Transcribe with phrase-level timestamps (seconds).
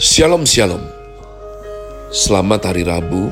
[0.00, 0.80] Shalom Shalom.
[2.08, 3.28] Selamat Hari Rabu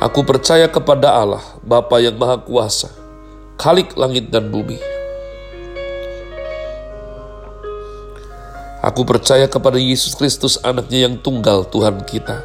[0.00, 2.88] Aku percaya kepada Allah, Bapa yang Maha Kuasa,
[3.54, 4.82] Khalik langit dan bumi.
[8.82, 12.42] Aku percaya kepada Yesus Kristus anaknya yang tunggal Tuhan kita,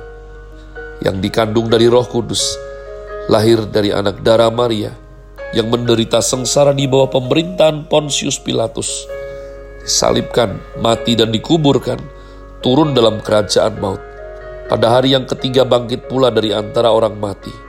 [1.02, 2.54] yang dikandung dari roh kudus,
[3.26, 4.94] lahir dari anak darah Maria,
[5.52, 9.10] yang menderita sengsara di bawah pemerintahan Pontius Pilatus,
[9.82, 11.98] disalibkan, mati dan dikuburkan,
[12.62, 14.00] turun dalam kerajaan maut.
[14.70, 17.69] Pada hari yang ketiga bangkit pula dari antara orang mati.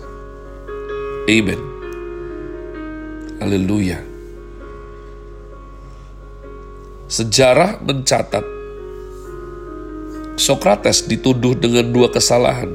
[1.29, 1.61] Amen.
[3.37, 4.01] Haleluya.
[7.05, 8.41] Sejarah mencatat
[10.33, 12.73] Sokrates dituduh dengan dua kesalahan.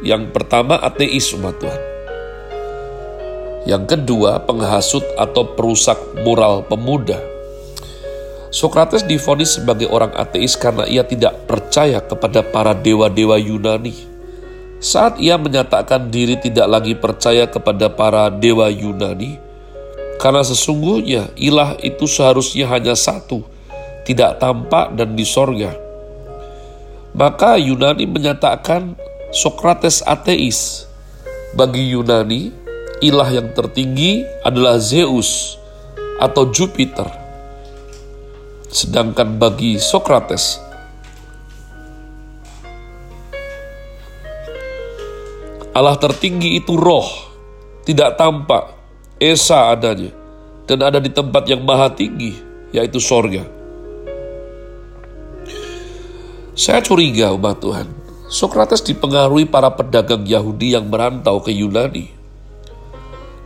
[0.00, 1.82] Yang pertama ateis umat Tuhan.
[3.68, 7.20] Yang kedua penghasut atau perusak moral pemuda.
[8.48, 14.09] Sokrates difonis sebagai orang ateis karena ia tidak percaya kepada para dewa-dewa Yunani
[14.80, 19.36] saat ia menyatakan diri tidak lagi percaya kepada para dewa Yunani,
[20.16, 23.44] karena sesungguhnya ilah itu seharusnya hanya satu,
[24.08, 25.76] tidak tampak dan di sorga.
[27.12, 28.96] Maka Yunani menyatakan
[29.30, 30.88] Sokrates ateis.
[31.52, 32.54] Bagi Yunani,
[33.02, 35.58] ilah yang tertinggi adalah Zeus
[36.22, 37.10] atau Jupiter.
[38.70, 40.62] Sedangkan bagi Sokrates,
[45.80, 47.08] Allah tertinggi itu roh,
[47.88, 48.68] tidak tampak,
[49.16, 50.12] esa adanya,
[50.68, 52.36] dan ada di tempat yang maha tinggi,
[52.68, 53.48] yaitu sorga.
[56.52, 57.88] Saya curiga umat Tuhan,
[58.28, 62.12] Sokrates dipengaruhi para pedagang Yahudi yang merantau ke Yunani.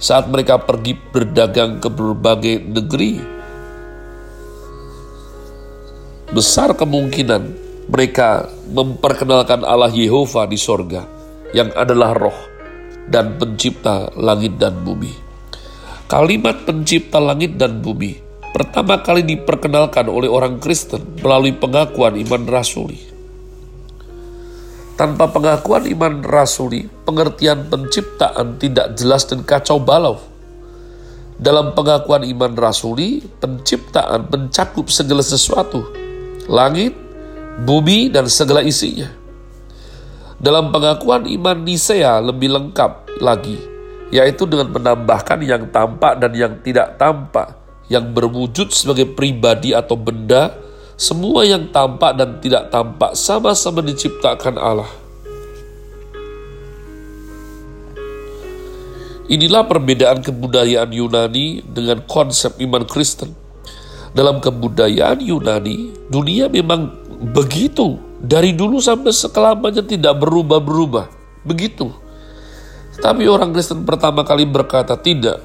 [0.02, 3.22] Saat mereka pergi berdagang ke berbagai negeri,
[6.34, 7.42] besar kemungkinan
[7.86, 11.14] mereka memperkenalkan Allah Yehova di sorga
[11.54, 12.34] yang adalah roh
[13.06, 15.14] dan pencipta langit dan bumi.
[16.10, 18.20] Kalimat pencipta langit dan bumi
[18.54, 22.98] pertama kali diperkenalkan oleh orang Kristen melalui pengakuan iman rasuli.
[24.94, 30.22] Tanpa pengakuan iman rasuli, pengertian penciptaan tidak jelas dan kacau balau.
[31.34, 35.82] Dalam pengakuan iman rasuli, penciptaan mencakup segala sesuatu,
[36.46, 36.94] langit,
[37.66, 39.23] bumi, dan segala isinya
[40.44, 43.56] dalam pengakuan iman Nisea lebih lengkap lagi,
[44.12, 47.56] yaitu dengan menambahkan yang tampak dan yang tidak tampak,
[47.88, 50.52] yang berwujud sebagai pribadi atau benda,
[51.00, 54.92] semua yang tampak dan tidak tampak sama-sama diciptakan Allah.
[59.24, 63.32] Inilah perbedaan kebudayaan Yunani dengan konsep iman Kristen.
[64.12, 66.92] Dalam kebudayaan Yunani, dunia memang
[67.32, 71.06] begitu dari dulu sampai sekelamanya tidak berubah-berubah.
[71.44, 71.92] Begitu.
[72.96, 75.44] Tapi orang Kristen pertama kali berkata, tidak,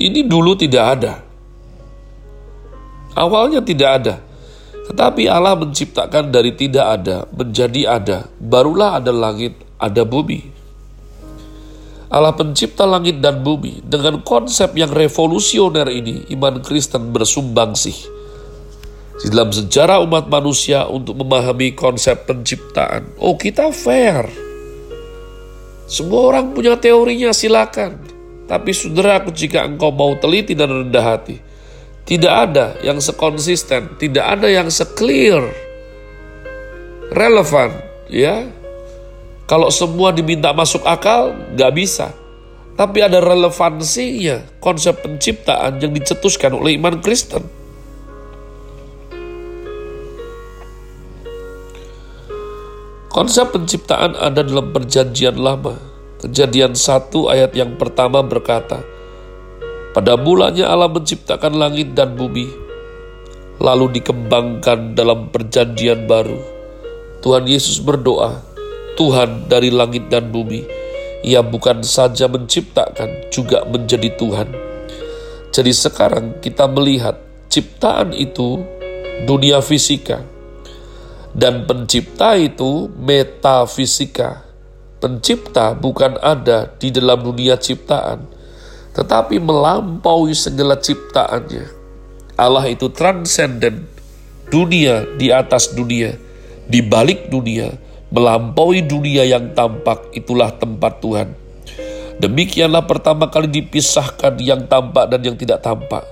[0.00, 1.12] ini dulu tidak ada.
[3.14, 4.14] Awalnya tidak ada,
[4.90, 10.50] tetapi Allah menciptakan dari tidak ada menjadi ada, barulah ada langit, ada bumi.
[12.10, 18.13] Allah pencipta langit dan bumi dengan konsep yang revolusioner ini, iman Kristen bersumbangsi
[19.14, 23.14] di dalam sejarah umat manusia untuk memahami konsep penciptaan.
[23.22, 24.26] Oh, kita fair.
[25.86, 28.02] Semua orang punya teorinya, silakan.
[28.50, 31.38] Tapi saudaraku, jika engkau mau teliti dan rendah hati,
[32.04, 35.46] tidak ada yang sekonsisten, tidak ada yang seclear,
[37.14, 37.72] relevan,
[38.10, 38.44] ya.
[39.44, 42.12] Kalau semua diminta masuk akal, nggak bisa.
[42.74, 47.63] Tapi ada relevansinya konsep penciptaan yang dicetuskan oleh iman Kristen.
[53.14, 55.78] Konsep penciptaan ada dalam perjanjian lama.
[56.18, 58.82] Kejadian 1 ayat yang pertama berkata,
[59.94, 62.50] pada mulanya Allah menciptakan langit dan bumi,
[63.62, 66.42] lalu dikembangkan dalam perjanjian baru.
[67.22, 68.42] Tuhan Yesus berdoa,
[68.98, 70.66] Tuhan dari langit dan bumi,
[71.22, 74.50] ia bukan saja menciptakan, juga menjadi Tuhan.
[75.54, 77.14] Jadi sekarang kita melihat
[77.46, 78.58] ciptaan itu
[79.22, 80.33] dunia fisika,
[81.34, 84.46] dan pencipta itu metafisika.
[85.02, 88.24] Pencipta bukan ada di dalam dunia ciptaan,
[88.96, 91.66] tetapi melampaui segala ciptaannya.
[92.38, 93.84] Allah itu transenden,
[94.48, 96.16] dunia di atas dunia,
[96.70, 97.74] di balik dunia,
[98.08, 101.28] melampaui dunia yang tampak, itulah tempat Tuhan.
[102.14, 106.06] Demikianlah pertama kali dipisahkan yang tampak dan yang tidak tampak.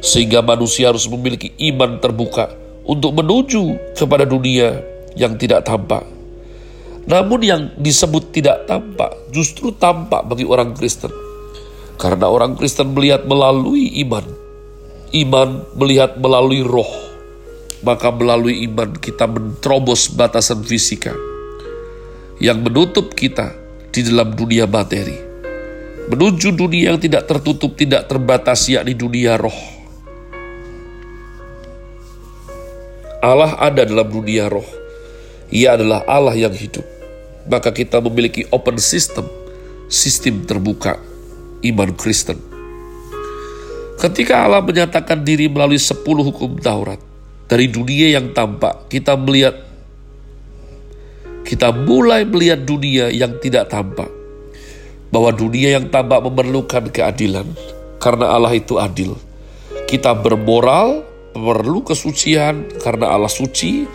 [0.00, 2.59] Sehingga manusia harus memiliki iman terbuka
[2.90, 4.82] untuk menuju kepada dunia
[5.14, 6.02] yang tidak tampak.
[7.06, 11.14] Namun yang disebut tidak tampak justru tampak bagi orang Kristen
[12.00, 14.24] karena orang Kristen melihat melalui iman.
[15.12, 16.88] Iman melihat melalui roh.
[17.84, 21.12] Maka melalui iman kita menerobos batasan fisika
[22.40, 23.52] yang menutup kita
[23.92, 25.16] di dalam dunia materi.
[26.08, 29.79] Menuju dunia yang tidak tertutup, tidak terbatas, yakni dunia roh.
[33.20, 34.64] Allah ada dalam dunia roh.
[35.52, 36.84] Ia adalah Allah yang hidup.
[37.44, 39.28] Maka kita memiliki open system,
[39.92, 40.96] sistem terbuka
[41.60, 42.40] iman Kristen.
[44.00, 46.96] Ketika Allah menyatakan diri melalui sepuluh hukum Taurat,
[47.44, 49.60] dari dunia yang tampak, kita melihat,
[51.44, 54.08] kita mulai melihat dunia yang tidak tampak.
[55.10, 57.44] Bahwa dunia yang tampak memerlukan keadilan,
[58.00, 59.18] karena Allah itu adil.
[59.84, 61.02] Kita bermoral,
[61.34, 63.86] perlu kesucian, karena Allah suci.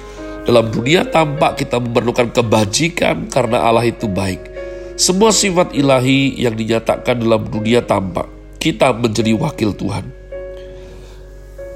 [0.46, 4.56] Dalam dunia tampak kita memerlukan kebajikan, karena Allah itu baik
[4.96, 8.32] semua sifat ilahi yang dinyatakan dalam dunia tampak,
[8.64, 10.08] kita menjadi wakil Tuhan.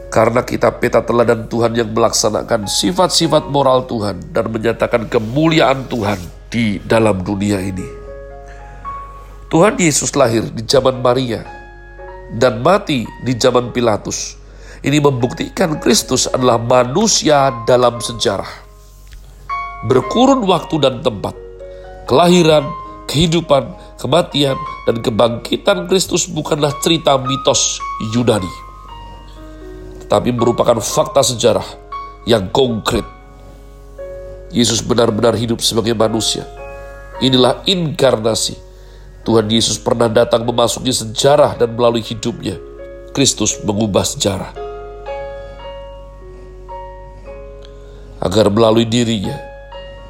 [0.07, 6.15] Karena kita peta teladan Tuhan yang melaksanakan sifat-sifat moral Tuhan dan menyatakan kemuliaan Tuhan
[6.47, 7.83] di dalam dunia ini.
[9.51, 11.43] Tuhan Yesus lahir di zaman Maria
[12.39, 14.38] dan mati di zaman Pilatus.
[14.79, 18.47] Ini membuktikan Kristus adalah manusia dalam sejarah.
[19.91, 21.35] Berkurun waktu dan tempat,
[22.07, 22.63] kelahiran,
[23.03, 24.55] kehidupan, kematian,
[24.87, 27.83] dan kebangkitan Kristus bukanlah cerita mitos
[28.15, 28.47] Yunani,
[30.07, 31.67] tetapi merupakan fakta sejarah
[32.23, 33.03] yang konkret.
[34.55, 36.47] Yesus benar-benar hidup sebagai manusia.
[37.19, 38.55] Inilah inkarnasi.
[39.27, 42.55] Tuhan Yesus pernah datang memasuki sejarah dan melalui hidupnya,
[43.11, 44.68] Kristus mengubah sejarah.
[48.19, 49.35] Agar melalui dirinya,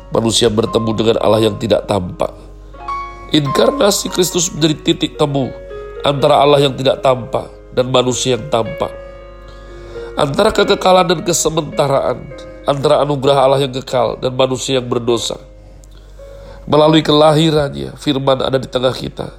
[0.09, 2.33] manusia bertemu dengan Allah yang tidak tampak,
[3.29, 5.53] Inkarnasi Kristus menjadi titik temu
[6.01, 7.45] antara Allah yang tidak tampak
[7.77, 8.89] dan manusia yang tampak.
[10.17, 12.25] Antara kekekalan dan kesementaraan,
[12.65, 15.37] antara anugerah Allah yang kekal dan manusia yang berdosa.
[16.65, 19.29] Melalui kelahirannya, firman ada di tengah kita.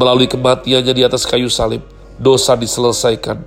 [0.00, 1.84] Melalui kematiannya di atas kayu salib,
[2.16, 3.44] dosa diselesaikan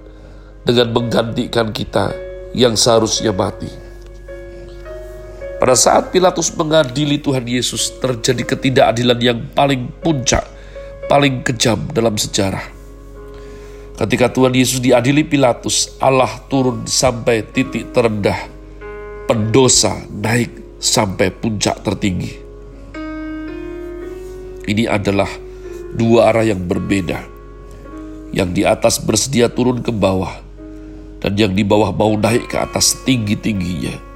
[0.61, 2.13] dengan menggantikan kita
[2.53, 3.88] yang seharusnya mati.
[5.59, 10.47] Pada saat Pilatus mengadili Tuhan Yesus, terjadi ketidakadilan yang paling puncak,
[11.11, 12.63] paling kejam dalam sejarah.
[13.99, 18.39] Ketika Tuhan Yesus diadili Pilatus, Allah turun sampai titik terendah.
[19.27, 22.39] Pendosa naik sampai puncak tertinggi.
[24.63, 25.27] Ini adalah
[25.91, 27.19] dua arah yang berbeda.
[28.31, 30.39] Yang di atas bersedia turun ke bawah,
[31.19, 34.08] dan yang di bawah mau naik ke atas tinggi-tingginya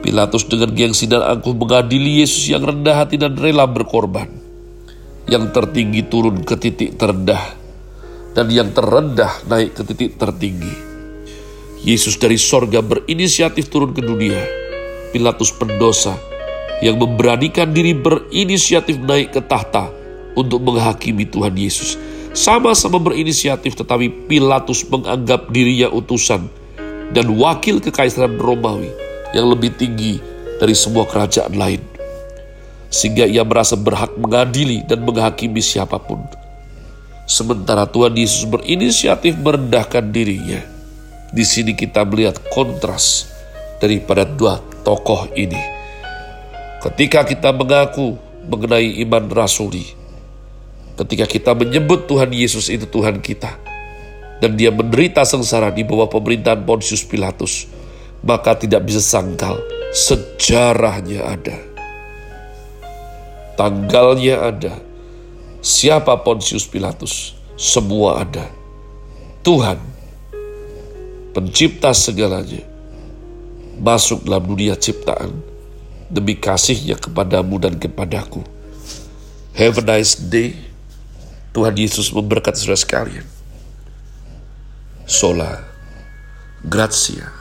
[0.00, 4.32] Pilatus dengan gengsi dan angkuh mengadili Yesus yang rendah hati dan rela berkorban.
[5.28, 7.52] Yang tertinggi turun ke titik terendah,
[8.32, 10.72] dan yang terendah naik ke titik tertinggi.
[11.84, 14.40] Yesus dari sorga berinisiatif turun ke dunia.
[15.12, 16.16] Pilatus pendosa
[16.80, 19.92] yang memberanikan diri berinisiatif naik ke tahta
[20.32, 22.00] untuk menghakimi Tuhan Yesus.
[22.32, 26.48] Sama-sama berinisiatif tetapi Pilatus menganggap dirinya utusan
[27.12, 30.18] dan wakil kekaisaran Romawi yang lebih tinggi
[30.58, 31.82] dari semua kerajaan lain.
[32.90, 36.26] Sehingga ia merasa berhak mengadili dan menghakimi siapa pun.
[37.30, 40.58] Sementara Tuhan Yesus berinisiatif merendahkan dirinya.
[41.30, 43.30] Di sini kita melihat kontras
[43.78, 45.58] daripada dua tokoh ini.
[46.82, 48.18] Ketika kita mengaku
[48.50, 49.86] mengenai iman rasuli,
[50.98, 53.54] ketika kita menyebut Tuhan Yesus itu Tuhan kita,
[54.42, 57.68] dan dia menderita sengsara di bawah pemerintahan Pontius Pilatus,
[58.20, 59.60] maka tidak bisa sangkal
[59.90, 61.56] sejarahnya ada.
[63.58, 64.74] Tanggalnya ada.
[65.60, 67.36] Siapa Pontius Pilatus?
[67.60, 68.48] Semua ada.
[69.44, 69.76] Tuhan,
[71.36, 72.64] pencipta segalanya,
[73.76, 75.32] masuk dalam dunia ciptaan
[76.08, 78.40] demi kasihnya kepadamu dan kepadaku.
[79.56, 80.56] Have a nice day.
[81.50, 83.26] Tuhan Yesus memberkati saudara sekalian.
[85.04, 85.66] Sola.
[86.62, 87.39] Grazie.